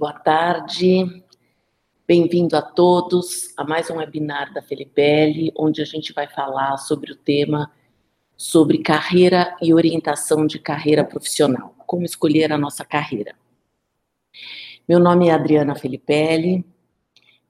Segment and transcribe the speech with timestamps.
[0.00, 1.22] Boa tarde,
[2.08, 7.12] bem-vindo a todos a mais um webinar da Felipelli, onde a gente vai falar sobre
[7.12, 7.70] o tema
[8.34, 13.34] sobre carreira e orientação de carreira profissional, como escolher a nossa carreira.
[14.88, 16.64] Meu nome é Adriana Felipelli,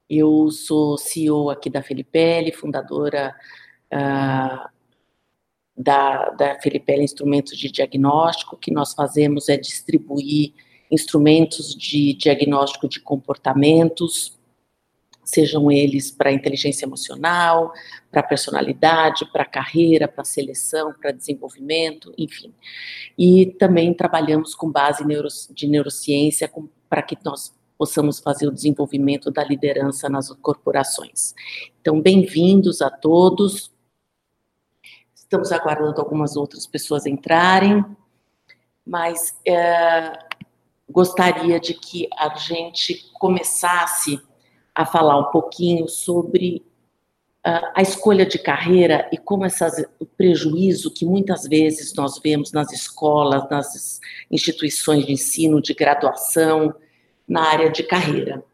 [0.08, 3.32] eu sou CEO aqui da Felipelli, fundadora
[3.94, 4.68] uh,
[5.76, 10.52] da, da Felipelli Instrumentos de Diagnóstico, que nós fazemos é distribuir
[10.90, 14.38] instrumentos de diagnóstico de comportamentos,
[15.24, 17.72] sejam eles para inteligência emocional,
[18.10, 22.52] para personalidade, para carreira, para seleção, para desenvolvimento, enfim.
[23.16, 25.04] E também trabalhamos com base
[25.54, 26.50] de neurociência
[26.88, 31.34] para que nós possamos fazer o desenvolvimento da liderança nas corporações.
[31.80, 33.72] Então, bem-vindos a todos.
[35.14, 37.84] Estamos aguardando algumas outras pessoas entrarem,
[38.84, 40.29] mas é,
[40.90, 44.20] gostaria de que a gente começasse
[44.74, 46.64] a falar um pouquinho sobre
[47.46, 52.52] uh, a escolha de carreira e como essas, o prejuízo que muitas vezes nós vemos
[52.52, 56.74] nas escolas, nas instituições de ensino, de graduação,
[57.28, 58.44] na área de carreira.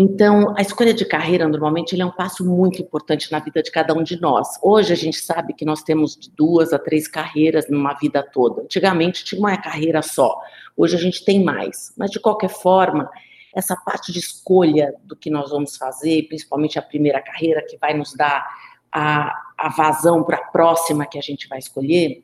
[0.00, 3.92] Então, a escolha de carreira, normalmente, é um passo muito importante na vida de cada
[3.92, 4.48] um de nós.
[4.62, 8.62] Hoje, a gente sabe que nós temos de duas a três carreiras numa vida toda.
[8.62, 10.40] Antigamente, tinha uma carreira só.
[10.76, 11.92] Hoje, a gente tem mais.
[11.98, 13.10] Mas, de qualquer forma,
[13.52, 17.92] essa parte de escolha do que nós vamos fazer, principalmente a primeira carreira, que vai
[17.92, 18.46] nos dar
[18.92, 22.22] a, a vazão para a próxima que a gente vai escolher,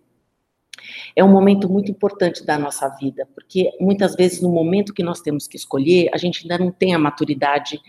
[1.14, 5.20] é um momento muito importante da nossa vida, porque muitas vezes no momento que nós
[5.20, 7.80] temos que escolher, a gente ainda não tem a maturidade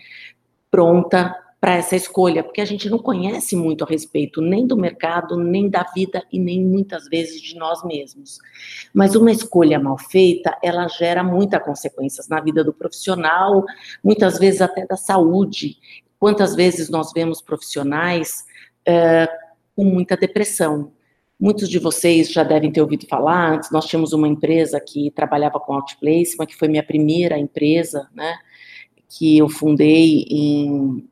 [0.70, 5.36] pronta para essa escolha, porque a gente não conhece muito a respeito nem do mercado,
[5.36, 8.38] nem da vida e nem muitas vezes de nós mesmos.
[8.92, 13.64] Mas uma escolha mal feita, ela gera muitas consequências na vida do profissional,
[14.04, 15.76] muitas vezes até da saúde.
[16.18, 18.44] Quantas vezes nós vemos profissionais
[18.86, 19.28] é,
[19.74, 20.92] com muita depressão,
[21.38, 25.60] Muitos de vocês já devem ter ouvido falar, antes nós tínhamos uma empresa que trabalhava
[25.60, 28.38] com outplacement, que foi minha primeira empresa, né,
[29.06, 31.06] que eu fundei em,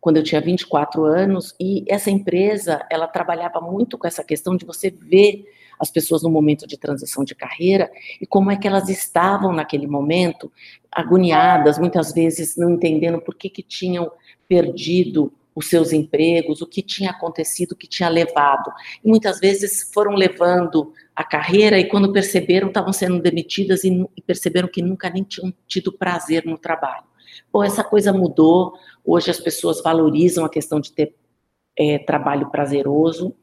[0.00, 4.64] quando eu tinha 24 anos, e essa empresa, ela trabalhava muito com essa questão de
[4.64, 5.44] você ver
[5.78, 9.86] as pessoas no momento de transição de carreira e como é que elas estavam naquele
[9.86, 10.50] momento,
[10.90, 14.10] agoniadas, muitas vezes não entendendo por que que tinham
[14.48, 18.72] perdido os seus empregos, o que tinha acontecido, o que tinha levado.
[19.04, 24.68] E muitas vezes foram levando a carreira e quando perceberam estavam sendo demitidas e, perceberam
[24.68, 27.04] que nunca nem tinham tido prazer no trabalho.
[27.52, 28.72] Bom, essa coisa mudou.
[29.04, 31.14] Hoje as pessoas valorizam a questão de ter
[31.78, 33.36] é, trabalho prazeroso.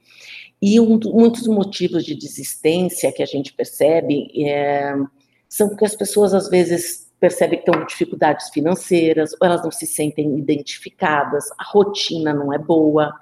[0.59, 4.95] E um, muitos motivos de desistência que a gente percebe é,
[5.47, 9.71] são porque as pessoas às vezes percebem que estão com dificuldades financeiras, ou elas não
[9.71, 13.13] se sentem identificadas, a rotina não é boa.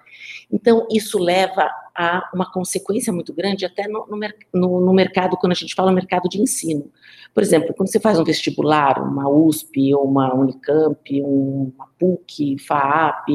[0.52, 5.56] Então, isso leva a uma consequência muito grande até no, no, no, mercado, quando a
[5.56, 6.92] gente fala mercado de ensino.
[7.34, 13.30] Por exemplo, quando você faz um vestibular, uma USP, uma Unicamp, uma PUC, FAAP,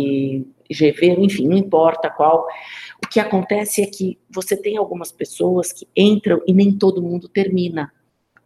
[0.71, 2.47] GV, enfim, não importa qual,
[3.05, 7.29] o que acontece é que você tem algumas pessoas que entram e nem todo mundo
[7.29, 7.91] termina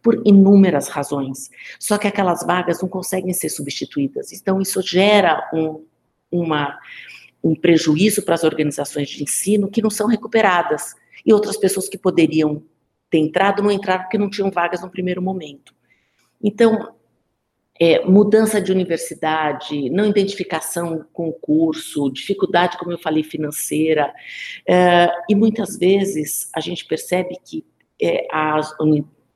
[0.05, 1.49] por inúmeras razões.
[1.79, 4.31] Só que aquelas vagas não conseguem ser substituídas.
[4.31, 5.83] Então, isso gera um,
[6.29, 6.77] uma,
[7.43, 10.93] um prejuízo para as organizações de ensino que não são recuperadas.
[11.25, 12.61] E outras pessoas que poderiam
[13.09, 15.73] ter entrado não entraram porque não tinham vagas no primeiro momento.
[16.39, 16.93] Então,
[17.79, 24.13] é, mudança de universidade, não identificação com o curso, dificuldade, como eu falei, financeira,
[24.69, 27.65] é, e muitas vezes a gente percebe que
[27.99, 28.71] é, as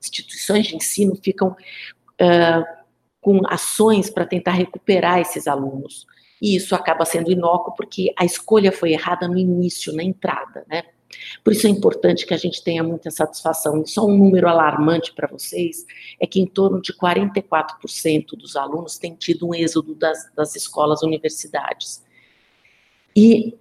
[0.02, 2.80] instituições de ensino ficam uh,
[3.22, 6.08] com ações para tentar recuperar esses alunos.
[6.42, 10.84] E isso acaba sendo inócuo porque a escolha foi errada no início, na entrada, né?
[11.44, 13.82] Por isso é importante que a gente tenha muita satisfação.
[13.82, 15.86] E só um número alarmante para vocês
[16.20, 21.02] é que em torno de 44% dos alunos têm tido um êxodo das, das escolas
[21.02, 22.04] universidades.
[23.16, 23.58] E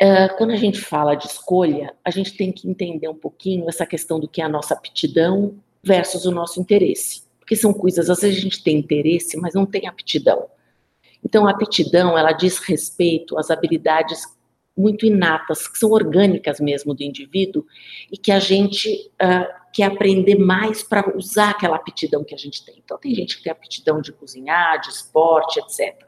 [0.00, 3.84] Uh, quando a gente fala de escolha, a gente tem que entender um pouquinho essa
[3.84, 7.22] questão do que é a nossa aptidão versus o nosso interesse.
[7.40, 10.46] Porque são coisas, às vezes a gente tem interesse, mas não tem aptidão.
[11.24, 14.22] Então, a aptidão, ela diz respeito às habilidades
[14.76, 17.66] muito inatas, que são orgânicas mesmo do indivíduo,
[18.12, 22.64] e que a gente uh, quer aprender mais para usar aquela aptidão que a gente
[22.64, 22.76] tem.
[22.84, 26.07] Então, tem gente que tem aptidão de cozinhar, de esporte, etc.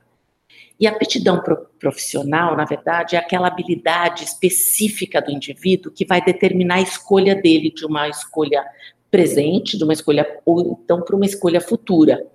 [0.81, 1.43] E a aptidão
[1.79, 7.71] profissional, na verdade, é aquela habilidade específica do indivíduo que vai determinar a escolha dele
[7.71, 8.65] de uma escolha
[9.11, 12.27] presente, de uma escolha, ou então para uma escolha futura.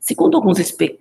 [0.00, 0.58] Segundo alguns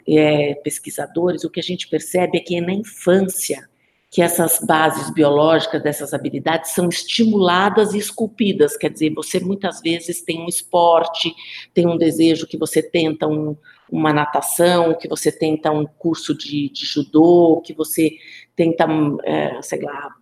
[0.08, 3.68] é, pesquisadores, o que a gente percebe é que é na infância
[4.10, 8.78] que essas bases biológicas dessas habilidades são estimuladas e esculpidas.
[8.78, 11.34] Quer dizer, você muitas vezes tem um esporte,
[11.74, 13.56] tem um desejo que você tenta um,
[13.92, 18.12] uma natação, que você tenta um curso de, de judô, que você
[18.56, 18.88] tenta,
[19.26, 20.16] é, sei lá,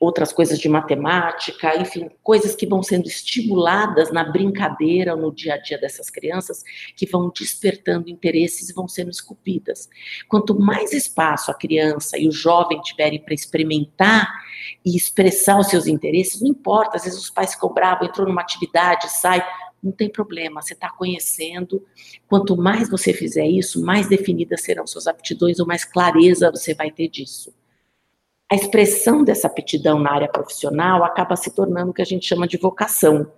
[0.00, 5.56] outras coisas de matemática, enfim, coisas que vão sendo estimuladas na brincadeira no dia a
[5.56, 6.62] dia dessas crianças,
[6.94, 9.88] que vão despertando interesses e vão sendo esculpidas.
[10.28, 14.32] Quanto mais espaço a criança e o jovem tiverem para experimentar
[14.84, 18.42] e expressar os seus interesses, não importa, às vezes os pais ficam bravos, entrou numa
[18.42, 19.44] atividade, sai,
[19.82, 21.84] não tem problema, você está conhecendo.
[22.28, 26.90] Quanto mais você fizer isso, mais definidas serão suas aptidões, ou mais clareza você vai
[26.90, 27.52] ter disso
[28.50, 32.48] a expressão dessa aptidão na área profissional acaba se tornando o que a gente chama
[32.48, 33.30] de vocação.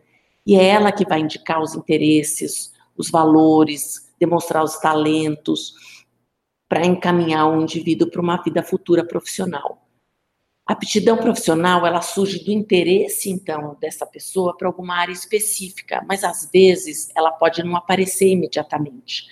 [0.46, 5.74] E é ela que vai indicar os interesses, os valores, demonstrar os talentos,
[6.68, 9.84] para encaminhar um indivíduo para uma vida futura profissional.
[10.64, 16.22] A aptidão profissional, ela surge do interesse, então, dessa pessoa para alguma área específica, mas
[16.22, 19.24] às vezes ela pode não aparecer imediatamente.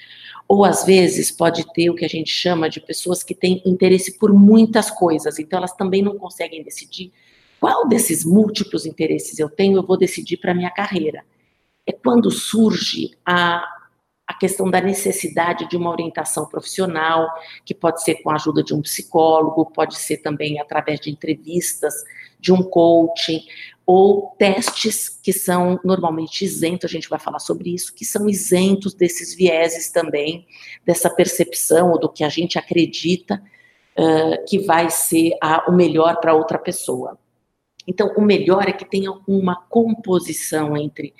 [0.48, 4.18] Ou às vezes pode ter o que a gente chama de pessoas que têm interesse
[4.18, 7.12] por muitas coisas, então elas também não conseguem decidir
[7.60, 11.24] qual desses múltiplos interesses eu tenho, eu vou decidir para minha carreira.
[11.86, 13.64] É quando surge a,
[14.26, 17.28] a questão da necessidade de uma orientação profissional,
[17.64, 21.94] que pode ser com a ajuda de um psicólogo, pode ser também através de entrevistas,
[22.38, 23.42] de um coaching,
[23.90, 28.92] ou testes que são normalmente isentos, a gente vai falar sobre isso, que são isentos
[28.92, 30.46] desses vieses também,
[30.84, 33.42] dessa percepção ou do que a gente acredita
[33.98, 37.18] uh, que vai ser a, o melhor para outra pessoa.
[37.86, 41.14] Então, o melhor é que tenha uma composição entre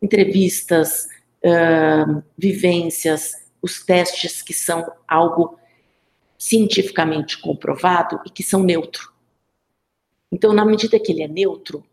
[0.00, 1.06] entrevistas,
[1.44, 5.58] uh, vivências, os testes que são algo
[6.38, 9.12] cientificamente comprovado e que são neutro.
[10.32, 11.84] Então, na medida que ele é neutro,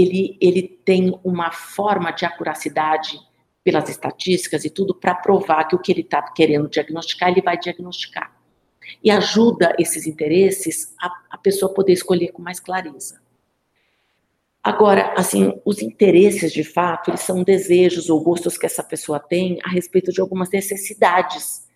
[0.00, 3.18] ele, ele tem uma forma de acuracidade
[3.62, 7.58] pelas estatísticas e tudo para provar que o que ele está querendo diagnosticar, ele vai
[7.58, 8.34] diagnosticar.
[9.04, 13.20] E ajuda esses interesses a, a pessoa poder escolher com mais clareza.
[14.62, 19.58] Agora, assim, os interesses de fato, eles são desejos ou gostos que essa pessoa tem
[19.64, 21.69] a respeito de algumas necessidades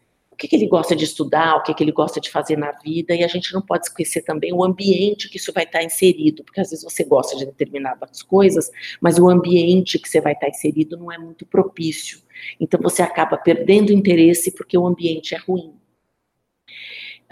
[0.44, 3.14] que, que, ele gosta de estudar, o que, que, ele gosta de fazer na vida,
[3.14, 6.60] e a gente não pode esquecer também o ambiente que isso vai estar inserido, porque
[6.60, 8.70] às vezes você gosta de determinadas coisas,
[9.00, 12.20] mas o ambiente que você vai estar inserido não é muito propício.
[12.60, 15.74] Então você acaba perdendo interesse porque o ambiente é ruim.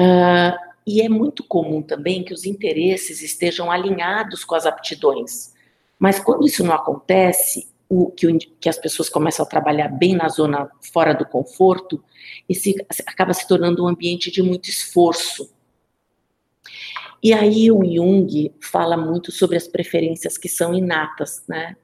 [0.00, 5.52] Uh, e é muito comum também que os interesses estejam alinhados com as aptidões.
[5.98, 10.16] Mas quando isso não acontece, o, que, o, que as pessoas começam a trabalhar bem
[10.16, 12.02] na zona fora do conforto,
[12.48, 12.74] esse
[13.06, 15.52] acaba se tornando um ambiente de muito esforço.
[17.22, 21.76] E aí o Jung fala muito sobre as preferências que são inatas, né?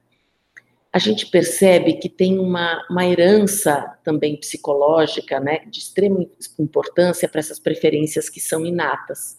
[0.91, 6.25] A gente percebe que tem uma, uma herança também psicológica, né, de extrema
[6.57, 9.37] importância para essas preferências que são inatas.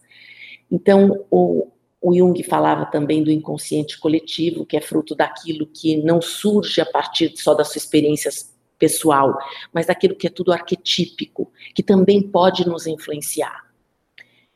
[0.70, 1.66] Então, o,
[2.00, 6.86] o Jung falava também do inconsciente coletivo, que é fruto daquilo que não surge a
[6.86, 8.30] partir só da sua experiência
[8.78, 9.36] pessoal,
[9.72, 13.68] mas daquilo que é tudo arquetípico, que também pode nos influenciar.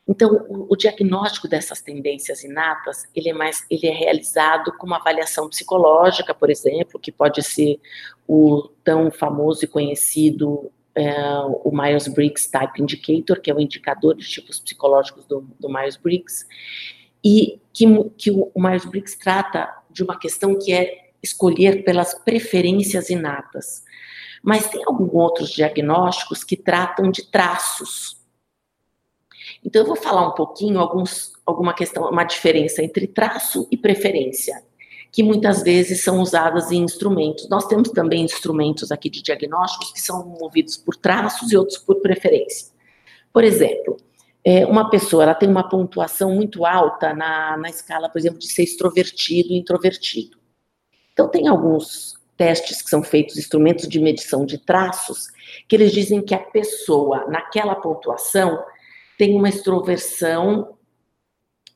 [0.07, 5.49] Então, o, diagnóstico dessas tendências inatas, ele é mais, ele é realizado com uma avaliação
[5.49, 7.79] psicológica, por exemplo, que pode ser
[8.27, 11.11] o tão famoso e conhecido é,
[11.63, 16.45] o Myers-Briggs Type Indicator, que é o indicador de tipos psicológicos do, do Myers-Briggs,
[17.25, 23.83] e que, que o Myers-Briggs trata de uma questão que é escolher pelas preferências inatas.
[24.43, 28.23] Mas tem alguns outros diagnósticos que tratam de traços.
[29.63, 34.63] Então eu vou falar um pouquinho alguns, alguma questão, uma diferença entre traço e preferência,
[35.11, 37.49] que muitas vezes são usadas em instrumentos.
[37.49, 42.01] Nós temos também instrumentos aqui de diagnósticos que são movidos por traços e outros por
[42.01, 42.71] preferência.
[43.33, 43.97] Por exemplo,
[44.47, 48.47] é, uma pessoa ela tem uma pontuação muito alta na, na escala, por exemplo, de
[48.47, 50.37] ser extrovertido e introvertido.
[51.11, 55.29] Então, tem alguns testes que são feitos, instrumentos de medição de traços,
[55.67, 58.63] que eles dizem que a pessoa, naquela pontuação,
[59.17, 60.77] tem uma extroversão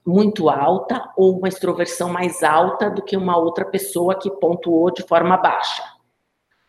[0.05, 5.01] muito alta ou uma extroversão mais alta do que uma outra pessoa que pontuou de
[5.03, 5.83] forma baixa.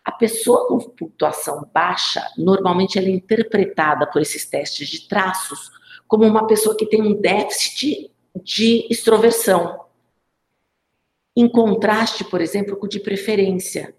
[0.02, 5.79] A pessoa com pontuação baixa, normalmente ela é interpretada por esses testes de traços
[6.10, 8.10] como uma pessoa que tem um déficit
[8.42, 9.84] de extroversão.
[11.36, 13.94] Em contraste, por exemplo, com o de preferência,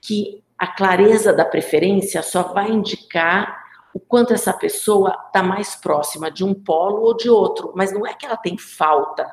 [0.00, 6.30] que a clareza da preferência só vai indicar o quanto essa pessoa está mais próxima
[6.30, 9.28] de um polo ou de outro, mas não é que ela tem falta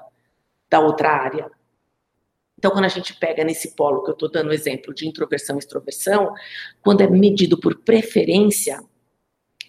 [0.67, 1.51] da outra área.
[2.57, 5.59] Então, quando a gente pega nesse polo que eu estou dando exemplo de introversão e
[5.59, 6.33] extroversão,
[6.81, 8.83] quando é medido por preferência,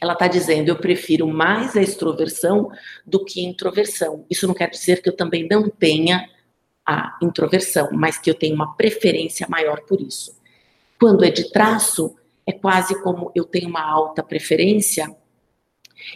[0.04, 2.70] ela está dizendo eu prefiro mais a extroversão
[3.04, 4.24] do que a introversão.
[4.30, 6.28] Isso não quer dizer que eu também não tenha
[6.86, 10.38] a introversão, mas que eu tenho uma preferência maior por isso.
[11.00, 12.14] Quando é de traço,
[12.46, 15.08] é quase como eu tenho uma alta preferência,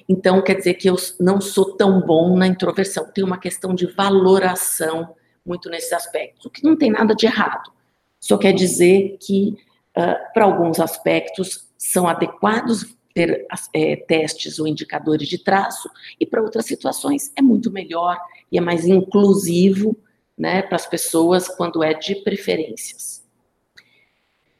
[0.07, 3.11] então quer dizer que eu não sou tão bom na introversão.
[3.11, 5.14] Tem uma questão de valoração
[5.45, 7.73] muito nesses aspectos, o que não tem nada de errado.
[8.21, 9.57] Só quer dizer que,
[9.97, 16.41] uh, para alguns aspectos, são adequados ter é, testes ou indicadores de traço, e para
[16.41, 18.17] outras situações é muito melhor
[18.53, 19.97] e é mais inclusivo
[20.37, 23.27] né, para as pessoas quando é de preferências.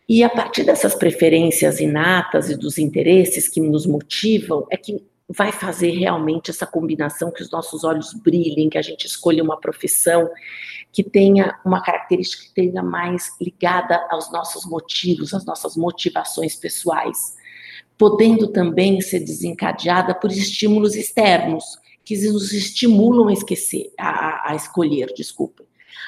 [0.09, 5.53] E a partir dessas preferências inatas e dos interesses que nos motivam, é que vai
[5.53, 10.29] fazer realmente essa combinação que os nossos olhos brilhem, que a gente escolha uma profissão
[10.91, 17.37] que tenha uma característica que tenha mais ligada aos nossos motivos, às nossas motivações pessoais,
[17.99, 25.13] podendo também ser desencadeada por estímulos externos que nos estimulam a esquecer, a, a escolher,
[25.15, 25.65] desculpa.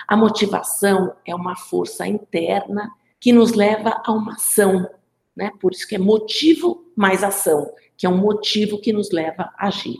[0.08, 4.88] A motivação é uma força interna que nos leva a uma ação,
[5.36, 5.50] né?
[5.60, 9.66] Por isso que é motivo mais ação, que é um motivo que nos leva a
[9.66, 9.98] agir.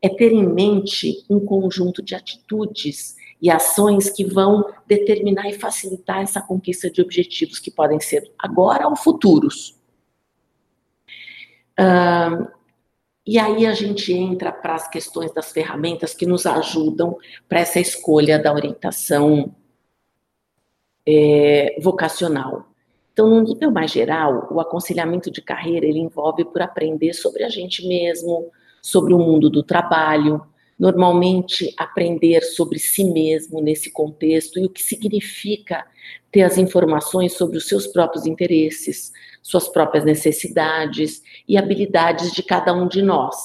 [0.00, 6.22] É ter em mente um conjunto de atitudes e ações que vão determinar e facilitar
[6.22, 9.75] essa conquista de objetivos que podem ser agora ou futuros.
[11.78, 12.48] Uh,
[13.26, 17.18] e aí a gente entra para as questões das ferramentas que nos ajudam
[17.48, 19.52] para essa escolha da orientação
[21.04, 22.68] é, vocacional.
[23.12, 27.48] Então, no nível mais geral, o aconselhamento de carreira ele envolve por aprender sobre a
[27.48, 30.46] gente mesmo, sobre o mundo do trabalho,
[30.78, 35.86] normalmente aprender sobre si mesmo nesse contexto e o que significa
[36.30, 42.74] ter as informações sobre os seus próprios interesses, suas próprias necessidades e habilidades de cada
[42.74, 43.36] um de nós.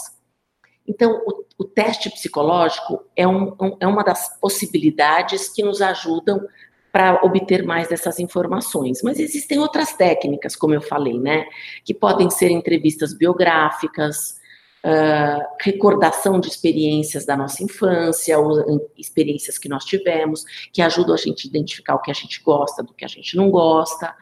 [0.85, 6.45] Então, o, o teste psicológico é, um, um, é uma das possibilidades que nos ajudam
[6.91, 9.01] para obter mais dessas informações.
[9.01, 11.45] Mas existem outras técnicas, como eu falei, né?
[11.85, 14.40] Que podem ser entrevistas biográficas,
[14.85, 21.17] uh, recordação de experiências da nossa infância, ou experiências que nós tivemos, que ajudam a
[21.17, 24.13] gente a identificar o que a gente gosta, do que a gente não gosta.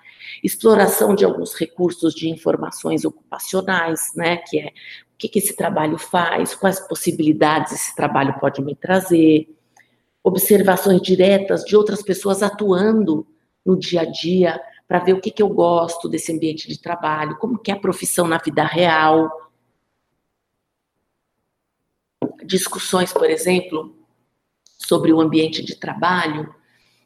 [0.43, 4.37] Exploração de alguns recursos de informações ocupacionais, né?
[4.37, 9.49] Que é o que, que esse trabalho faz, quais possibilidades esse trabalho pode me trazer
[10.23, 13.25] observações diretas de outras pessoas atuando
[13.65, 17.37] no dia a dia para ver o que, que eu gosto desse ambiente de trabalho,
[17.37, 19.29] como que é a profissão na vida real.
[22.49, 23.95] Discussões, por exemplo,
[24.75, 26.51] sobre o ambiente de trabalho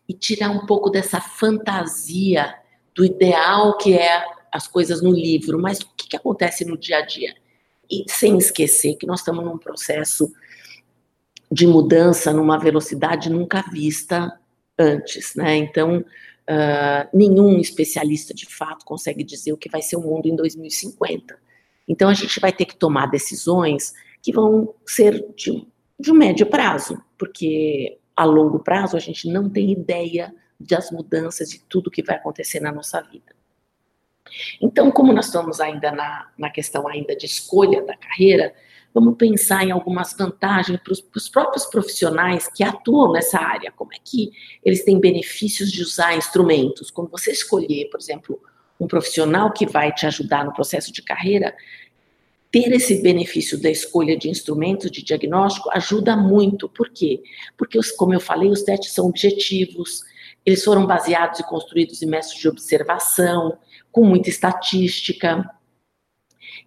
[0.07, 2.55] e tirar um pouco dessa fantasia
[2.95, 6.99] do ideal que é as coisas no livro, mas o que, que acontece no dia
[6.99, 7.35] a dia.
[7.91, 10.31] E sem esquecer que nós estamos num processo
[11.51, 14.39] de mudança numa velocidade nunca vista
[14.79, 15.57] antes, né?
[15.57, 20.35] Então, uh, nenhum especialista de fato consegue dizer o que vai ser o mundo em
[20.37, 21.37] 2050.
[21.85, 25.67] Então, a gente vai ter que tomar decisões que vão ser de,
[25.99, 31.53] de um médio prazo, porque a longo prazo a gente não tem ideia das mudanças
[31.53, 33.35] e tudo que vai acontecer na nossa vida.
[34.61, 38.53] Então, como nós estamos ainda na, na questão ainda de escolha da carreira,
[38.93, 43.71] Vamos pensar em algumas vantagens para os próprios profissionais que atuam nessa área.
[43.71, 44.31] Como é que
[44.63, 46.91] eles têm benefícios de usar instrumentos?
[46.91, 48.39] Quando você escolher, por exemplo,
[48.79, 51.55] um profissional que vai te ajudar no processo de carreira,
[52.53, 56.69] ter esse benefício da escolha de instrumentos de diagnóstico ajuda muito.
[56.69, 57.23] Por quê?
[57.57, 60.01] Porque, como eu falei, os testes são objetivos,
[60.45, 63.57] eles foram baseados e construídos em métodos de observação,
[63.91, 65.43] com muita estatística.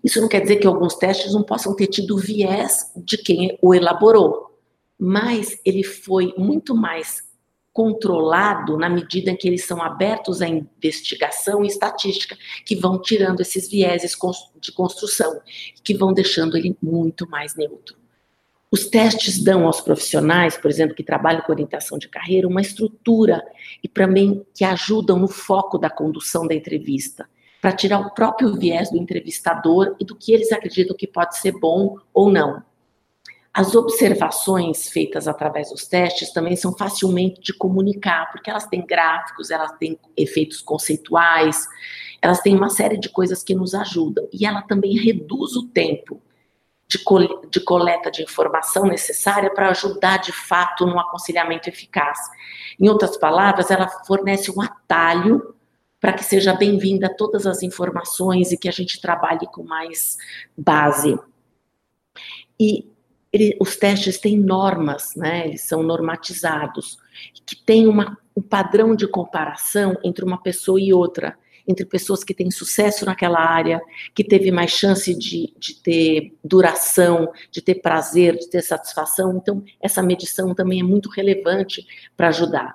[0.02, 3.72] Isso não quer dizer que alguns testes não possam ter tido viés de quem o
[3.72, 4.58] elaborou,
[4.98, 7.22] mas ele foi muito mais
[7.76, 13.42] controlado na medida em que eles são abertos à investigação e estatística, que vão tirando
[13.42, 14.16] esses vieses
[14.58, 15.38] de construção,
[15.84, 17.98] que vão deixando ele muito mais neutro.
[18.70, 23.44] Os testes dão aos profissionais, por exemplo, que trabalham com orientação de carreira, uma estrutura
[23.84, 27.28] e também que ajudam no foco da condução da entrevista
[27.60, 31.52] para tirar o próprio viés do entrevistador e do que eles acreditam que pode ser
[31.52, 32.62] bom ou não.
[33.56, 39.50] As observações feitas através dos testes também são facilmente de comunicar, porque elas têm gráficos,
[39.50, 41.66] elas têm efeitos conceituais,
[42.20, 44.28] elas têm uma série de coisas que nos ajudam.
[44.30, 46.20] E ela também reduz o tempo
[46.86, 52.18] de, col de coleta de informação necessária para ajudar de fato no aconselhamento eficaz.
[52.78, 55.54] Em outras palavras, ela fornece um atalho
[55.98, 60.18] para que seja bem-vinda todas as informações e que a gente trabalhe com mais
[60.58, 61.18] base.
[62.60, 62.94] E
[63.36, 65.46] ele, os testes têm normas, né?
[65.46, 66.98] Eles são normatizados,
[67.44, 71.36] que tem uma, um padrão de comparação entre uma pessoa e outra,
[71.68, 73.80] entre pessoas que têm sucesso naquela área,
[74.14, 79.36] que teve mais chance de, de ter duração, de ter prazer, de ter satisfação.
[79.36, 82.74] Então, essa medição também é muito relevante para ajudar.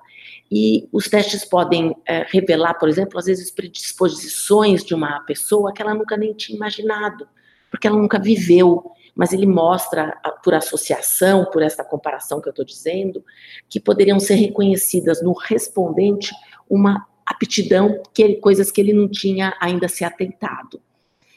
[0.52, 5.82] E os testes podem é, revelar, por exemplo, às vezes predisposições de uma pessoa que
[5.82, 7.26] ela nunca nem tinha imaginado,
[7.70, 12.66] porque ela nunca viveu mas ele mostra, por associação, por essa comparação que eu estou
[12.66, 13.24] dizendo,
[13.70, 16.34] que poderiam ser reconhecidas no respondente
[16.70, 20.82] uma aptidão, que ele, coisas que ele não tinha ainda se atentado.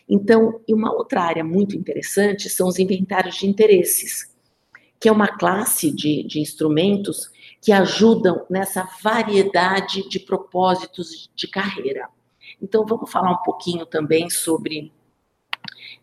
[0.09, 4.35] Então, e uma outra área muito interessante são os inventários de interesses,
[5.01, 12.09] que é uma classe de, de instrumentos que ajudam nessa variedade de propósitos de carreira.
[12.61, 14.93] Então, vamos falar um pouquinho também sobre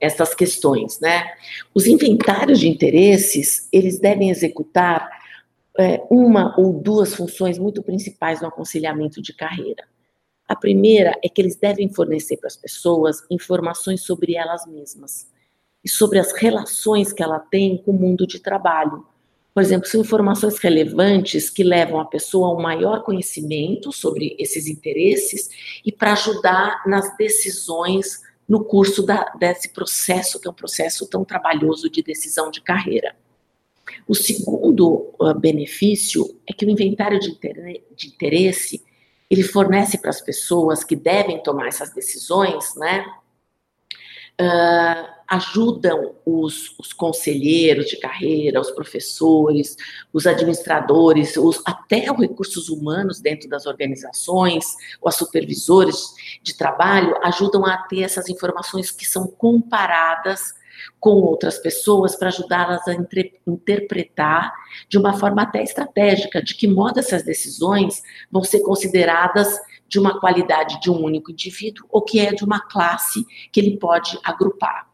[0.01, 1.31] essas questões, né?
[1.73, 5.07] Os inventários de interesses, eles devem executar
[5.79, 9.85] é, uma ou duas funções muito principais no aconselhamento de carreira.
[10.47, 15.27] A primeira é que eles devem fornecer para as pessoas informações sobre elas mesmas
[15.83, 19.05] e sobre as relações que ela tem com o mundo de trabalho.
[19.53, 24.67] Por exemplo, são informações relevantes que levam a pessoa a um maior conhecimento sobre esses
[24.67, 25.49] interesses
[25.85, 31.23] e para ajudar nas decisões no curso da, desse processo, que é um processo tão
[31.23, 33.15] trabalhoso de decisão de carreira.
[34.05, 37.39] O segundo uh, benefício é que o inventário de,
[37.95, 38.83] de interesse
[39.29, 43.05] ele fornece para as pessoas que devem tomar essas decisões, né,
[44.41, 49.77] uh, ajudam os, os, conselheiros de carreira, os professores,
[50.11, 54.65] os administradores, os, até os recursos humanos dentro das organizações,
[55.01, 55.95] os supervisores
[56.43, 60.53] de trabalho, ajudam a ter essas informações que são comparadas
[60.99, 62.93] com outras pessoas para ajudá-las a
[63.47, 64.51] interpretar
[64.89, 70.19] de uma forma até estratégica de que modo essas decisões vão ser consideradas de uma
[70.19, 74.90] qualidade de um único indivíduo ou que é de uma classe que ele pode agrupar.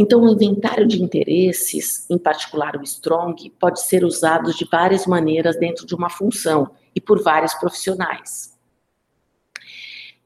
[0.00, 5.58] Então, o inventário de interesses, em particular o Strong, pode ser usado de várias maneiras
[5.58, 8.58] dentro de uma função e por vários profissionais.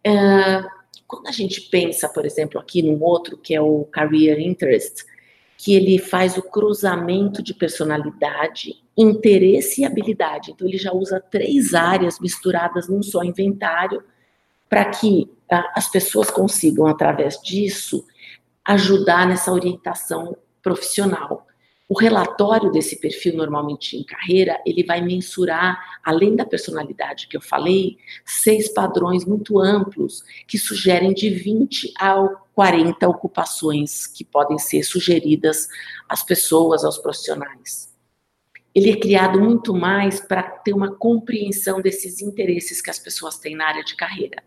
[0.07, 0.65] Uh,
[1.09, 5.05] quando a gente pensa, por exemplo, aqui num outro, que é o Career Interest,
[5.59, 10.53] que ele faz o cruzamento de personalidade, interesse e habilidade.
[10.53, 14.05] Então, ele já usa três áreas misturadas num só inventário,
[14.69, 18.07] para que ah, as pessoas consigam, através disso,
[18.65, 21.47] ajudar nessa orientação profissional.
[21.87, 27.43] O relatório desse perfil, normalmente em carreira, ele vai mensurar, além da personalidade que eu
[27.43, 34.83] falei, seis padrões muito amplos que sugerem de 20 a 40 ocupações que podem ser
[34.83, 35.69] sugeridas
[36.09, 37.93] às pessoas, aos profissionais.
[38.75, 43.55] Ele é criado muito mais para ter uma compreensão desses interesses que as pessoas têm
[43.55, 44.43] na área de carreira.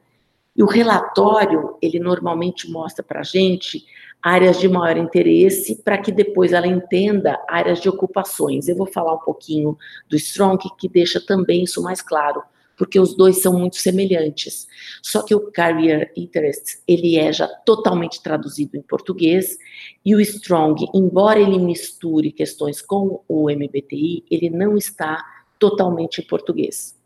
[0.58, 3.86] E o relatório, ele normalmente mostra para a gente
[4.22, 8.67] áreas de maior interesse para que depois ela entenda áreas de ocupações.
[8.67, 9.78] Eu vou falar um pouquinho
[10.10, 12.41] do Strong que deixa também isso mais claro,
[12.76, 14.67] porque os dois são muito semelhantes.
[15.04, 19.58] Só que o Career Interest, ele é já totalmente traduzido em português,
[20.04, 25.24] e o Strong, embora ele misture questões com o MBTI, ele não está
[25.60, 26.98] totalmente em português.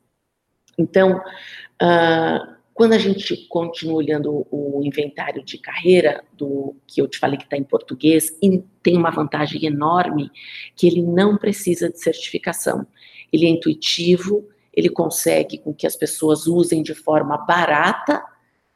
[0.78, 1.18] Então,
[1.82, 7.38] uh, quando a gente continua olhando o inventário de carreira, do que eu te falei
[7.38, 8.36] que está em português,
[8.82, 10.32] tem uma vantagem enorme
[10.76, 12.88] que ele não precisa de certificação.
[13.32, 18.26] Ele é intuitivo, ele consegue com que as pessoas usem de forma barata,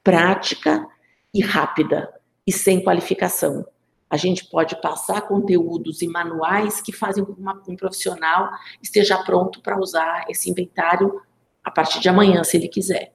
[0.04, 0.86] prática
[1.34, 2.08] e rápida,
[2.46, 3.66] e sem qualificação.
[4.08, 8.52] A gente pode passar conteúdos e manuais que fazem com que um profissional
[8.84, 11.20] esteja pronto para usar esse inventário
[11.64, 13.15] a partir de amanhã, se ele quiser.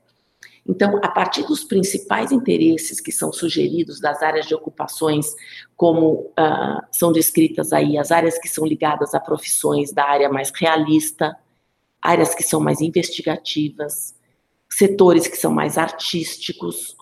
[0.66, 5.34] Então, a partir dos principais interesses que são sugeridos das áreas de ocupações,
[5.76, 10.52] como uh, são descritas aí, as áreas que são ligadas a profissões da área mais
[10.54, 11.36] realista,
[12.00, 14.14] áreas que são mais investigativas,
[14.68, 16.96] setores que são mais artísticos,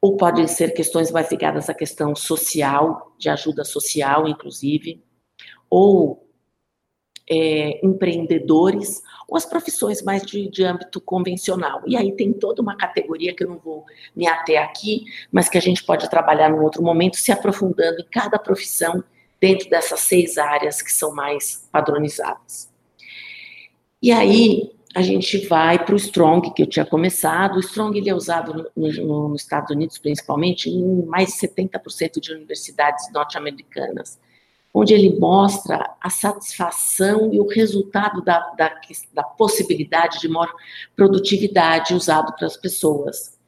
[0.00, 5.02] ou podem ser questões mais ligadas à questão social, de ajuda social, inclusive,
[5.70, 6.23] ou
[7.28, 11.82] é, empreendedores ou as profissões mais de, de âmbito convencional.
[11.86, 13.84] E aí tem toda uma categoria que eu não vou
[14.14, 18.06] me ater aqui, mas que a gente pode trabalhar num outro momento, se aprofundando em
[18.10, 19.02] cada profissão
[19.40, 22.72] dentro dessas seis áreas que são mais padronizadas.
[24.02, 27.56] E aí a gente vai para o Strong, que eu tinha começado.
[27.56, 32.20] O Strong ele é usado no, no, nos Estados Unidos, principalmente, em mais de 70%
[32.20, 34.20] de universidades norte-americanas
[34.74, 38.80] onde ele mostra a satisfação e o resultado da, da,
[39.12, 40.52] da possibilidade de maior
[40.96, 43.38] produtividade usado para as pessoas.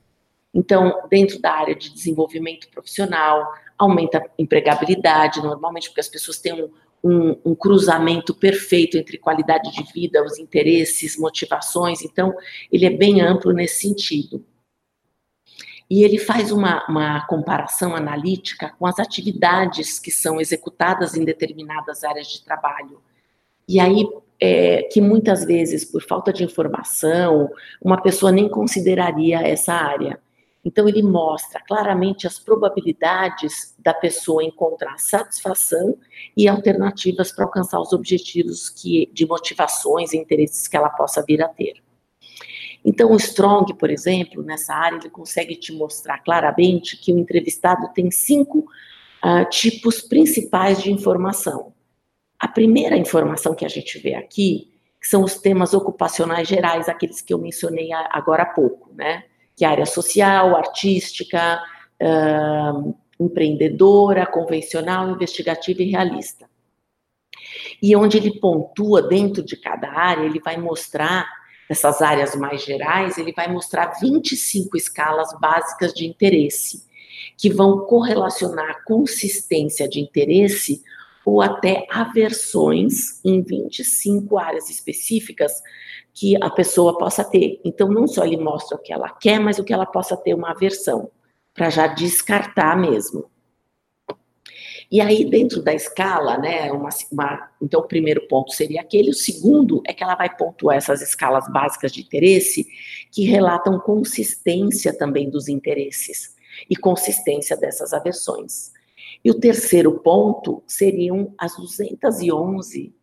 [0.55, 6.63] Então, dentro da área de desenvolvimento profissional, aumenta a empregabilidade, normalmente porque as pessoas têm
[6.63, 6.71] um,
[7.03, 12.33] um, um, cruzamento perfeito entre qualidade de vida, os interesses, motivações, então
[12.73, 14.43] ele é bem amplo nesse sentido.
[15.89, 22.03] E ele faz uma, uma comparação analítica com as atividades que são executadas em determinadas
[22.03, 23.01] áreas de trabalho.
[23.69, 24.05] E aí,
[24.41, 30.21] é, que muitas vezes, por falta de informação, uma pessoa nem consideraria essa área.
[30.65, 35.97] Então, ele mostra claramente as probabilidades da pessoa encontrar satisfação
[36.37, 41.41] e alternativas para alcançar os objetivos que, de motivações e interesses que ela possa vir
[41.41, 41.86] a ter.
[42.89, 47.93] Então, o Strong, por exemplo, nessa área, ele consegue te mostrar claramente que o entrevistado
[47.93, 51.73] tem cinco uh, tipos principais de informação.
[52.39, 54.73] A primeira informação que a gente vê aqui
[55.03, 59.25] são os temas ocupacionais gerais, aqueles que eu mencionei agora há pouco, né?
[59.57, 61.61] Que é área social, artística,
[62.01, 66.49] uh, empreendedora, convencional, investigativa e realista.
[67.83, 71.27] E onde ele pontua dentro de cada área, ele vai mostrar
[71.69, 76.85] nessas áreas mais gerais, ele vai mostrar 25 escalas básicas de interesse,
[77.37, 80.83] que vão correlacionar consistência de interesse
[81.25, 85.61] ou até aversões em 25 áreas específicas
[86.15, 87.61] que a pessoa possa ter.
[87.65, 90.35] Então, não só ele mostra o que ela quer, mas o que ela possa ter
[90.35, 91.11] uma aversão,
[91.53, 93.29] para já descartar mesmo.
[94.91, 99.15] E aí, dentro da escala, né, uma, uma, então o primeiro ponto seria aquele, o
[99.15, 102.67] segundo é que ela vai pontuar essas escalas básicas de interesse
[103.11, 106.37] que relatam consistência também dos interesses
[106.71, 108.73] e consistência dessas aversões.
[109.25, 112.95] E o terceiro ponto seriam as 211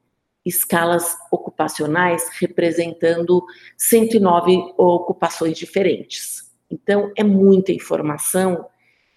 [0.45, 3.43] escalas ocupacionais representando
[3.77, 6.51] 109 ocupações diferentes.
[6.69, 8.65] Então, é muita informação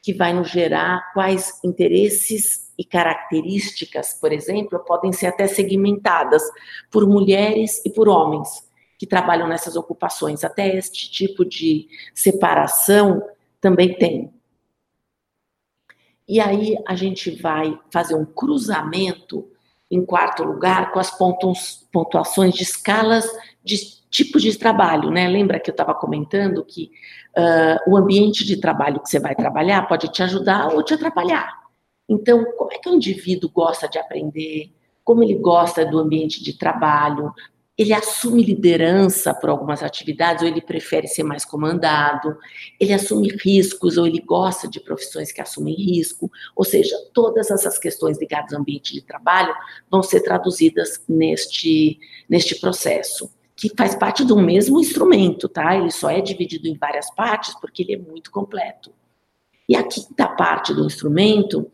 [0.06, 6.44] que vai nos gerar quais interesses e características, por exemplo, podem ser até segmentadas
[6.92, 8.48] por mulheres e por homens
[8.96, 10.44] que trabalham nessas ocupações.
[10.44, 13.20] Até este tipo de separação
[13.60, 14.32] também tem.
[16.28, 19.50] E aí a gente vai fazer um cruzamento,
[19.90, 21.10] em quarto lugar, com as
[21.90, 23.28] pontuações de escalas
[23.64, 25.28] de tipos de trabalho, né?
[25.28, 26.90] Lembra que eu estava comentando que
[27.36, 31.66] uh, o ambiente de trabalho que você vai trabalhar pode te ajudar ou te atrapalhar.
[32.08, 34.72] Então, como é que o indivíduo gosta de aprender?
[35.02, 37.32] Como ele gosta do ambiente de trabalho?
[37.76, 42.38] Ele assume liderança por algumas atividades ou ele prefere ser mais comandado?
[42.80, 46.30] Ele assume riscos ou ele gosta de profissões que assumem risco?
[46.54, 49.54] Ou seja, todas essas questões ligadas ao ambiente de trabalho
[49.90, 55.74] vão ser traduzidas neste, neste processo que faz parte do mesmo instrumento, tá?
[55.74, 58.92] Ele só é dividido em várias partes porque ele é muito completo.
[59.66, 61.70] E a quinta parte do instrumento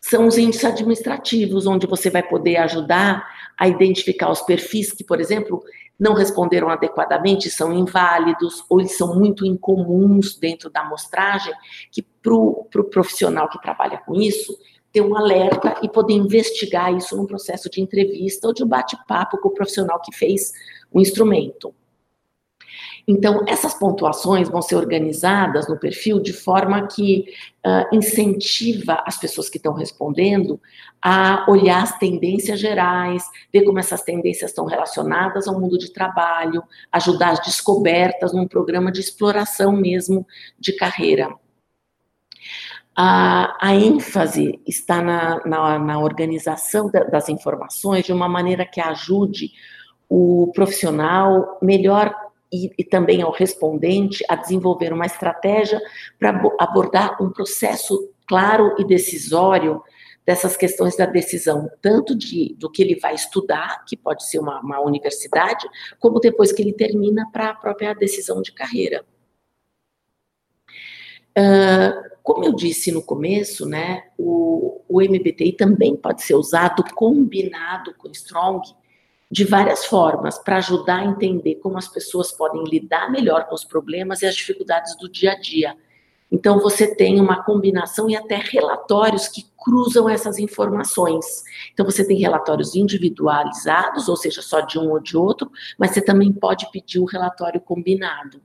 [0.00, 5.20] são os índices administrativos, onde você vai poder ajudar a identificar os perfis que, por
[5.20, 5.62] exemplo,
[5.98, 11.52] não responderam adequadamente, são inválidos, ou eles são muito incomuns dentro da amostragem,
[11.90, 14.56] que para o pro profissional que trabalha com isso,
[14.92, 19.48] ter um alerta e poder investigar isso num processo de entrevista ou de bate-papo com
[19.48, 20.52] o profissional que fez
[20.90, 21.74] o instrumento.
[23.08, 27.24] Então, essas pontuações vão ser organizadas no perfil de forma que
[27.66, 30.60] uh, incentiva as pessoas que estão respondendo
[31.00, 36.62] a olhar as tendências gerais, ver como essas tendências estão relacionadas ao mundo de trabalho,
[36.92, 40.26] ajudar as descobertas num programa de exploração mesmo
[40.58, 41.34] de carreira.
[43.00, 48.80] A, a ênfase está na, na, na organização da, das informações de uma maneira que
[48.80, 49.52] ajude
[50.08, 52.12] o profissional melhor
[52.52, 55.80] e, e, também ao respondente a desenvolver uma estratégia
[56.18, 59.80] para abordar um processo claro e decisório
[60.26, 64.60] dessas questões da decisão, tanto de, do que ele vai estudar, que pode ser uma,
[64.60, 65.68] uma universidade,
[66.00, 69.04] como depois que ele termina para a própria decisão de carreira.
[71.38, 77.94] Uh, como eu disse no começo, né, o, o MBTI também pode ser usado combinado
[77.94, 78.68] com Strong
[79.30, 83.64] de várias formas para ajudar a entender como as pessoas podem lidar melhor com os
[83.64, 85.74] problemas e as dificuldades do dia a dia.
[86.30, 91.24] Então, você tem uma combinação e até relatórios que cruzam essas informações.
[91.72, 96.02] Então, você tem relatórios individualizados, ou seja, só de um ou de outro, mas você
[96.02, 98.42] também pode pedir um relatório combinado.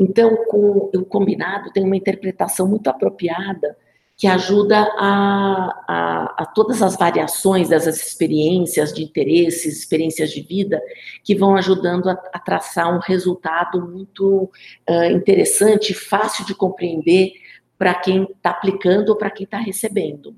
[0.00, 3.76] Então, com o combinado tem uma interpretação muito apropriada
[4.16, 10.80] que ajuda a, a, a, todas as variações dessas experiências de interesses, experiências de vida,
[11.22, 14.50] que vão ajudando a, a traçar um resultado muito
[14.88, 17.32] uh, interessante, fácil de compreender
[17.78, 20.36] para quem está aplicando ou para quem está recebendo.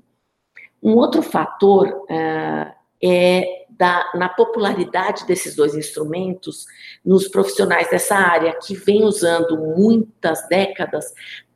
[0.81, 2.73] Um outro fator uh,
[3.03, 6.65] é da, na popularidade desses dois instrumentos
[7.03, 11.13] nos profissionais dessa área, que vem usando muitas décadas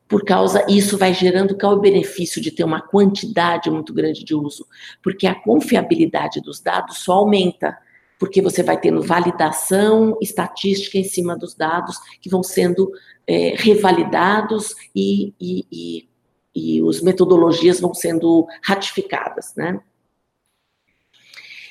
[0.08, 4.24] por causa isso vai gerando qual é o benefício de ter uma quantidade muito grande
[4.24, 4.66] de uso,
[5.04, 7.78] porque a confiabilidade dos dados só aumenta,
[8.18, 12.92] porque você vai tendo validação estatística em cima dos dados que vão sendo
[13.28, 16.10] é, revalidados e, e, e,
[16.56, 19.80] e os metodologias vão sendo ratificadas, né?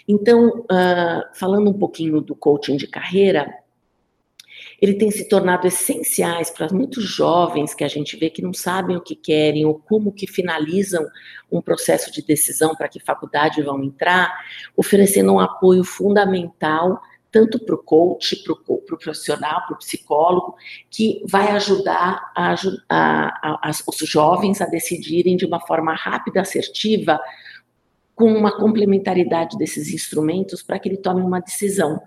[0.08, 3.52] Então, uh, falando um pouquinho do coaching de carreira,
[4.80, 8.96] ele tem se tornado essenciais para muitos jovens que a gente vê que não sabem
[8.96, 11.04] o que querem ou como que finalizam
[11.50, 14.32] um processo de decisão para que faculdade vão entrar,
[14.76, 20.54] oferecendo um apoio fundamental tanto para o coach, para o pro profissional, para o psicólogo,
[20.90, 22.54] que vai ajudar a,
[22.88, 27.20] a, a, os jovens a decidirem de uma forma rápida, assertiva,
[28.16, 32.00] com uma complementaridade desses instrumentos para que ele tome uma decisão.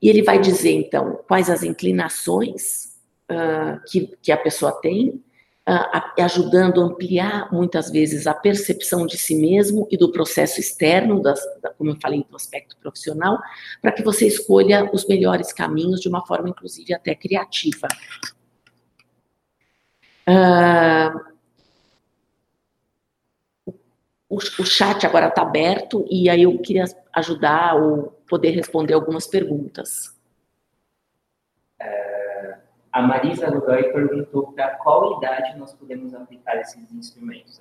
[0.00, 2.98] E ele vai dizer, então, quais as inclinações
[3.32, 5.24] uh, que, que a pessoa tem,
[5.66, 11.22] uh, ajudando a ampliar, muitas vezes, a percepção de si mesmo e do processo externo,
[11.22, 13.38] das, da, como eu falei, do aspecto profissional,
[13.80, 17.88] para que você escolha os melhores caminhos de uma forma, inclusive, até criativa.
[20.28, 21.33] Uh,
[24.34, 29.26] o, o chat agora está aberto e aí eu queria ajudar ou poder responder algumas
[29.26, 30.08] perguntas.
[31.80, 32.56] Uh,
[32.92, 37.60] a Marisa Godoy perguntou para qual idade nós podemos aplicar esses instrumentos?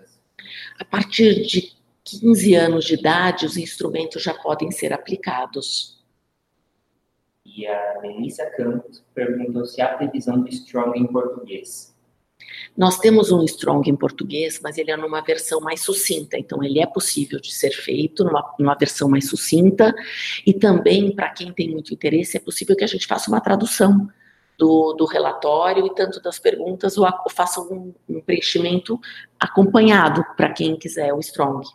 [0.80, 6.04] A partir de 15 anos de idade, os instrumentos já podem ser aplicados.
[7.46, 11.93] E a Melissa Campos perguntou se há previsão do Strong em português.
[12.78, 16.80] Nós temos um Strong em português, mas ele é numa versão mais sucinta, então ele
[16.80, 19.94] é possível de ser feito numa, numa versão mais sucinta,
[20.46, 24.08] e também, para quem tem muito interesse, é possível que a gente faça uma tradução
[24.58, 29.00] do, do relatório e tanto das perguntas, ou, ou faça um, um preenchimento
[29.40, 31.68] acompanhado para quem quiser o Strong.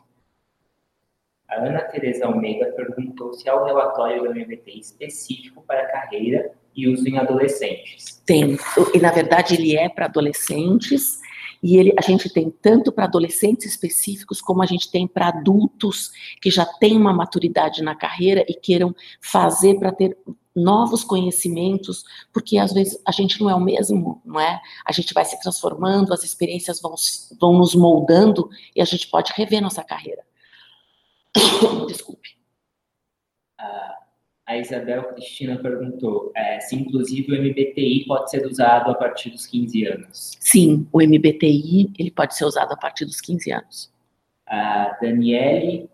[1.49, 6.53] A Ana Teresa Almeida perguntou se há um relatório do MBT específico para a carreira
[6.79, 8.23] e uso em adolescentes?
[8.25, 8.57] Tem.
[8.95, 11.19] E, na verdade, ele é para adolescentes.
[11.61, 16.13] E ele, a gente tem tanto para adolescentes específicos, como a gente tem para adultos
[16.41, 20.17] que já têm uma maturidade na carreira e queiram fazer para ter
[20.55, 24.61] novos conhecimentos, porque às vezes a gente não é o mesmo, não é?
[24.85, 26.95] A gente vai se transformando, as experiências vão,
[27.41, 30.23] vão nos moldando e a gente pode rever nossa carreira.
[31.89, 32.39] Desculpe.
[33.61, 33.98] Uh,
[34.49, 39.47] a Isabel Cristina perguntou é, se, inclusive, o MBTI pode ser usado a partir dos
[39.47, 40.39] 15 anos.
[40.41, 43.93] Sim, o MBTI ele pode ser usado a partir dos 15 anos.
[44.47, 45.91] A Daniele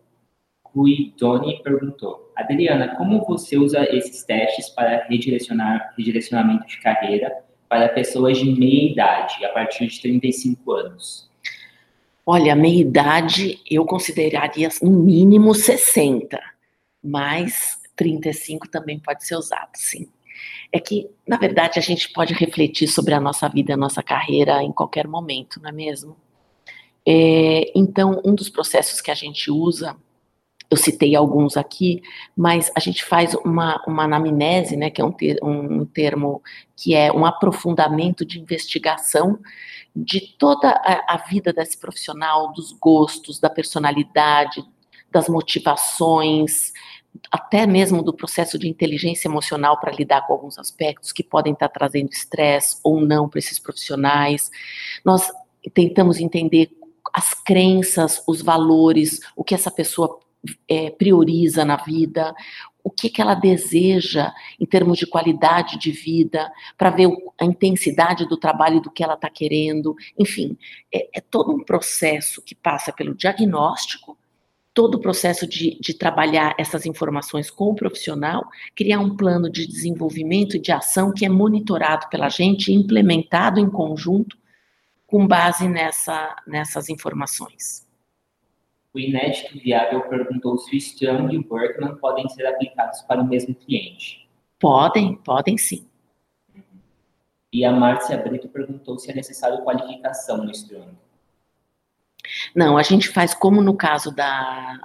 [0.73, 7.37] Guidoni perguntou: Adriana, como você usa esses testes para redirecionar redirecionamento de carreira
[7.69, 11.29] para pessoas de meia idade, a partir de 35 anos?
[12.25, 16.41] Olha, meia idade eu consideraria no mínimo 60,
[17.03, 20.09] mas 35 também pode ser usado, sim.
[20.73, 24.63] É que, na verdade, a gente pode refletir sobre a nossa vida, a nossa carreira
[24.63, 26.17] em qualquer momento, não é mesmo?
[27.07, 29.97] É, então, um dos processos que a gente usa,
[30.71, 32.03] eu citei alguns aqui,
[32.37, 36.43] mas a gente faz uma, uma anamnese, né, que é um, ter, um termo
[36.77, 39.39] que é um aprofundamento de investigação
[39.95, 44.65] de toda a, a vida desse profissional, dos gostos, da personalidade,
[45.13, 46.73] das motivações,
[47.31, 51.69] até mesmo do processo de inteligência emocional para lidar com alguns aspectos que podem estar
[51.69, 54.51] trazendo estresse ou não para esses profissionais.
[55.05, 55.31] Nós
[55.73, 56.71] tentamos entender
[57.13, 60.19] as crenças, os valores, o que essa pessoa
[60.69, 62.35] é, prioriza na vida,
[62.83, 67.09] o que, que ela deseja em termos de qualidade de vida, para ver
[67.41, 69.95] a intensidade do trabalho do que ela está querendo.
[70.19, 70.59] Enfim,
[70.93, 74.19] é, é todo um processo que passa pelo diagnóstico
[74.75, 79.67] todo o processo de, de trabalhar essas informações com o profissional, criar um plano de
[79.67, 84.37] desenvolvimento e de ação que é monitorado pela gente e implementado em conjunto
[85.07, 87.87] com base nessa, nessas informações.
[88.93, 93.27] O inédito viável perguntou se o Strong e o Workman podem ser aplicados para o
[93.27, 94.29] mesmo cliente.
[94.59, 95.87] Podem, podem sim.
[97.53, 101.04] E a Márcia Brito perguntou se é necessário qualificação no Strong.
[102.55, 104.81] Não, a gente faz como no caso da,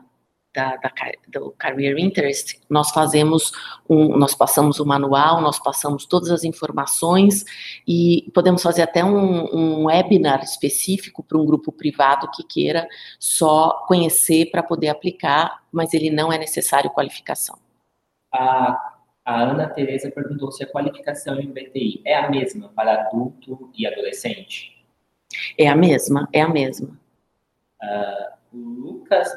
[0.53, 0.91] da, da,
[1.27, 3.51] do Career Interest, nós fazemos
[3.87, 7.45] um, nós passamos o manual, nós passamos todas as informações
[7.87, 12.87] e podemos fazer até um, um webinar específico para um grupo privado que queira
[13.19, 17.57] só conhecer para poder aplicar, mas ele não é necessário qualificação.
[18.33, 23.71] A, a Ana Tereza perguntou se a qualificação em BTI é a mesma para adulto
[23.75, 24.75] e adolescente.
[25.57, 26.97] É a mesma, é a mesma.
[27.81, 29.29] Uh, o Lucas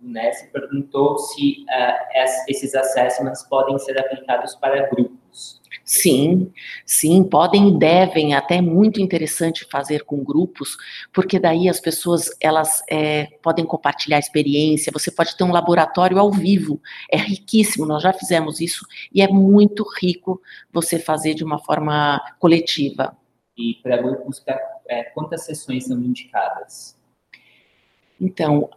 [0.00, 5.58] Bunesi perguntou se uh, esses assessments podem ser aplicados para grupos.
[5.84, 6.52] Sim,
[6.84, 10.76] sim, podem e devem, até é muito interessante fazer com grupos,
[11.14, 16.30] porque daí as pessoas, elas é, podem compartilhar experiência, você pode ter um laboratório ao
[16.30, 16.78] vivo,
[17.10, 22.20] é riquíssimo, nós já fizemos isso, e é muito rico você fazer de uma forma
[22.38, 23.16] coletiva.
[23.56, 24.44] E para grupos,
[24.88, 26.97] é, quantas sessões são indicadas?
[28.20, 28.68] Então,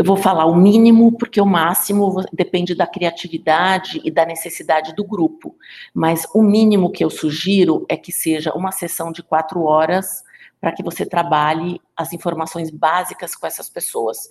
[0.00, 5.04] eu vou falar o mínimo, porque o máximo depende da criatividade e da necessidade do
[5.04, 5.54] grupo.
[5.92, 10.24] Mas o mínimo que eu sugiro é que seja uma sessão de quatro horas
[10.58, 14.26] para que você trabalhe as informações básicas com essas pessoas.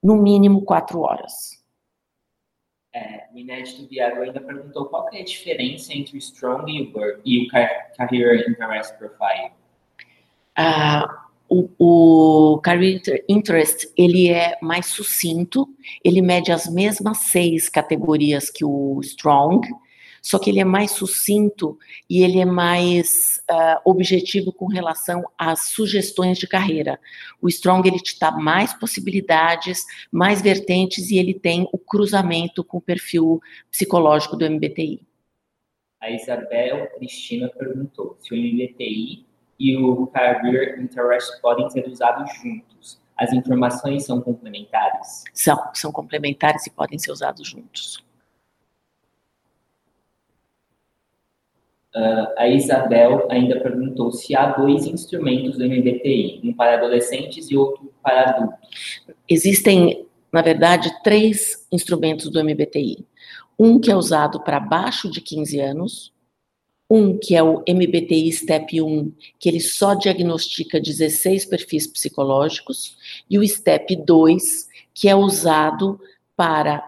[0.00, 1.60] No mínimo quatro horas.
[2.94, 6.70] É, o Inédito Viário ainda perguntou qual é a diferença entre o Strong
[7.24, 7.48] e o,
[7.96, 9.52] Career Interest Profile.
[10.54, 11.21] Ah,
[11.52, 15.68] o, o Career Interest, ele é mais sucinto,
[16.02, 19.68] ele mede as mesmas seis categorias que o Strong,
[20.22, 25.68] só que ele é mais sucinto e ele é mais uh, objetivo com relação às
[25.68, 26.98] sugestões de carreira.
[27.40, 32.78] O Strong, ele te dá mais possibilidades, mais vertentes e ele tem o cruzamento com
[32.78, 35.02] o perfil psicológico do MBTI.
[36.00, 39.31] A Isabel Cristina perguntou se o MBTI
[39.62, 43.00] e o Career Interest podem ser usados juntos.
[43.16, 45.22] As informações são complementares?
[45.32, 48.04] São, são complementares e podem ser usados juntos.
[51.94, 57.56] Uh, a Isabel ainda perguntou se há dois instrumentos do MBTI, um para adolescentes e
[57.56, 59.04] outro para adultos.
[59.28, 63.06] Existem, na verdade, três instrumentos do MBTI.
[63.56, 66.12] Um que é usado para abaixo de 15 anos,
[66.94, 72.98] um que é o MBTI Step 1, que ele só diagnostica 16 perfis psicológicos,
[73.30, 75.98] e o Step 2, que é usado
[76.36, 76.86] para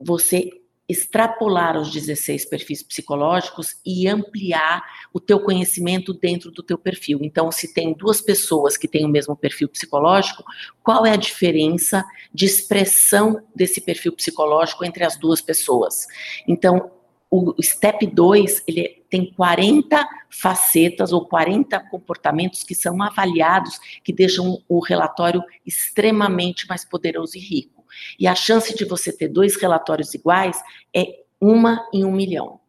[0.00, 0.50] você
[0.88, 7.20] extrapolar os 16 perfis psicológicos e ampliar o teu conhecimento dentro do teu perfil.
[7.22, 10.44] Então, se tem duas pessoas que têm o mesmo perfil psicológico,
[10.82, 16.06] qual é a diferença de expressão desse perfil psicológico entre as duas pessoas?
[16.46, 16.90] Então,
[17.34, 24.62] o step 2, ele tem 40 facetas ou 40 comportamentos que são avaliados, que deixam
[24.68, 27.84] o relatório extremamente mais poderoso e rico.
[28.18, 30.62] E a chance de você ter dois relatórios iguais
[30.94, 32.60] é uma em um milhão.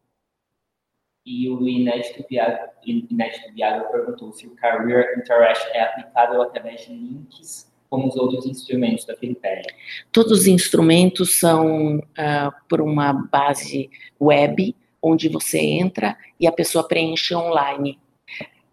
[1.25, 3.51] E o Inédito Viável, Inédito
[3.91, 9.15] perguntou se o Career Interest é aplicável através de links como os outros instrumentos da
[9.15, 9.67] Filipelli?
[10.11, 16.85] Todos os instrumentos são uh, por uma base web, onde você entra e a pessoa
[16.85, 17.97] preenche online.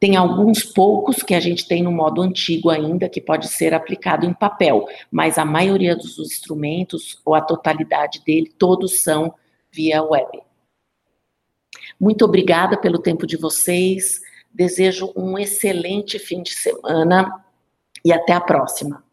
[0.00, 4.26] Tem alguns poucos que a gente tem no modo antigo ainda, que pode ser aplicado
[4.26, 9.32] em papel, mas a maioria dos instrumentos, ou a totalidade dele, todos são
[9.70, 10.40] via web.
[12.00, 14.20] Muito obrigada pelo tempo de vocês.
[14.52, 17.44] Desejo um excelente fim de semana
[18.04, 19.04] e até a próxima.